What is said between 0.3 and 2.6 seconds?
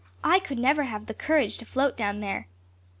could never have the courage to float down there."